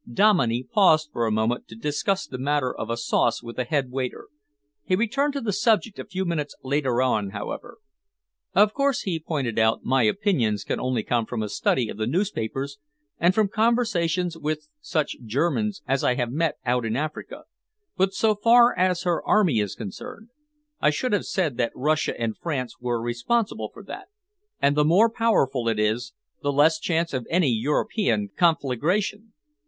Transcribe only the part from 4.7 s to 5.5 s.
He returned to